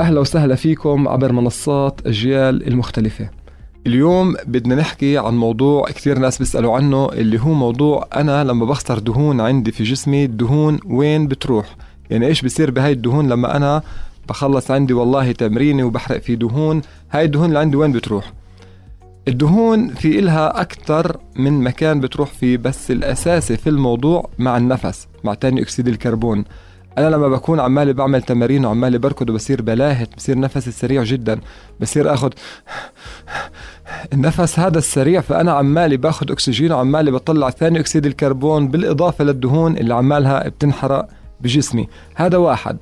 أهلا 0.00 0.20
وسهلا 0.20 0.54
فيكم 0.54 1.08
عبر 1.08 1.32
منصات 1.32 2.06
أجيال 2.06 2.68
المختلفة. 2.68 3.30
اليوم 3.86 4.36
بدنا 4.46 4.74
نحكي 4.74 5.18
عن 5.18 5.36
موضوع 5.36 5.86
كثير 5.86 6.18
ناس 6.18 6.38
بيسألوا 6.38 6.76
عنه 6.76 7.08
اللي 7.12 7.40
هو 7.40 7.54
موضوع 7.54 8.08
أنا 8.16 8.44
لما 8.44 8.64
بخسر 8.66 8.98
دهون 8.98 9.40
عندي 9.40 9.72
في 9.72 9.84
جسمي 9.84 10.24
الدهون 10.24 10.78
وين 10.86 11.28
بتروح؟ 11.28 11.76
يعني 12.10 12.26
إيش 12.26 12.42
بصير 12.42 12.70
بهاي 12.70 12.92
الدهون 12.92 13.28
لما 13.28 13.56
أنا 13.56 13.82
بخلص 14.28 14.70
عندي 14.70 14.92
والله 14.92 15.32
تمريني 15.32 15.82
وبحرق 15.82 16.18
في 16.18 16.36
دهون؟ 16.36 16.82
هاي 17.10 17.24
الدهون 17.24 17.48
اللي 17.48 17.58
عندي 17.58 17.76
وين 17.76 17.92
بتروح؟ 17.92 18.32
الدهون 19.28 19.88
في 19.88 20.18
إلها 20.18 20.60
أكثر 20.60 21.16
من 21.36 21.62
مكان 21.62 22.00
بتروح 22.00 22.30
فيه 22.30 22.56
بس 22.56 22.90
الأساسي 22.90 23.56
في 23.56 23.70
الموضوع 23.70 24.28
مع 24.38 24.56
النفس 24.56 25.08
مع 25.24 25.34
ثاني 25.34 25.62
أكسيد 25.62 25.88
الكربون. 25.88 26.44
أنا 26.98 27.08
لما 27.08 27.28
بكون 27.28 27.60
عمالي 27.60 27.92
بعمل 27.92 28.22
تمارين 28.22 28.64
وعمالي 28.64 28.98
بركض 28.98 29.30
وبصير 29.30 29.62
بلاهت 29.62 30.16
بصير 30.16 30.38
نفسي 30.38 30.72
سريع 30.72 31.02
جدا 31.02 31.40
بصير 31.80 32.14
اخذ 32.14 32.30
النفس 34.12 34.58
هذا 34.58 34.78
السريع 34.78 35.20
فأنا 35.20 35.52
عمالي 35.52 35.96
باخذ 35.96 36.32
أكسجين 36.32 36.72
وعمالي 36.72 37.10
بطلع 37.10 37.50
ثاني 37.50 37.80
أكسيد 37.80 38.06
الكربون 38.06 38.68
بالإضافة 38.68 39.24
للدهون 39.24 39.76
اللي 39.76 39.94
عمالها 39.94 40.48
بتنحرق 40.48 41.08
بجسمي. 41.40 41.88
هذا 42.14 42.36
واحد. 42.36 42.78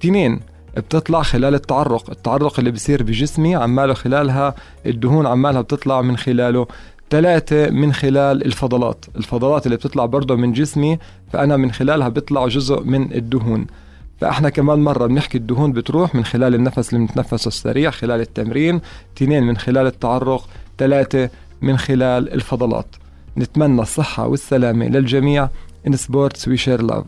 اثنين 0.00 0.40
بتطلع 0.76 1.22
خلال 1.22 1.54
التعرق. 1.54 2.10
التعرق 2.10 2.58
اللي 2.58 2.70
بصير 2.70 3.02
بجسمي 3.02 3.54
عماله 3.54 3.94
خلالها 3.94 4.54
الدهون 4.86 5.26
عمالها 5.26 5.60
بتطلع 5.60 6.02
من 6.02 6.16
خلاله. 6.16 6.66
ثلاثة 7.10 7.70
من 7.70 7.92
خلال 7.92 8.44
الفضلات. 8.46 9.04
الفضلات 9.16 9.66
اللي 9.66 9.76
بتطلع 9.76 10.06
برضه 10.06 10.36
من 10.36 10.52
جسمي 10.52 10.98
فأنا 11.32 11.56
من 11.56 11.72
خلالها 11.72 12.08
بيطلع 12.08 12.46
جزء 12.46 12.82
من 12.82 13.12
الدهون. 13.12 13.66
فإحنا 14.20 14.48
كمان 14.48 14.78
مرة 14.78 15.06
بنحكي 15.06 15.38
الدهون 15.38 15.72
بتروح 15.72 16.14
من 16.14 16.24
خلال 16.24 16.54
النفس 16.54 16.94
اللي 16.94 17.06
بنتنفسه 17.06 17.48
السريع 17.48 17.90
خلال 17.90 18.20
التمرين. 18.20 18.80
اثنين 19.16 19.42
من 19.42 19.56
خلال 19.56 19.86
التعرق. 19.86 20.48
ثلاثة 20.78 21.30
من 21.62 21.76
خلال 21.76 22.34
الفضلات. 22.34 22.86
نتمنى 23.36 23.82
الصحة 23.82 24.26
والسلامة 24.26 24.88
للجميع. 24.88 25.48
In 25.88 25.92
sports 25.92 26.40
we 26.46 26.56
share 26.56 26.82
love. 26.82 27.04